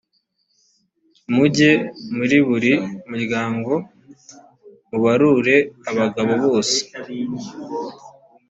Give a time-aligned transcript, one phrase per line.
[1.33, 1.71] mujye
[2.15, 2.73] muri buri
[3.09, 3.71] muryango,
[4.89, 5.57] mubarure
[5.89, 6.79] abagabo bose.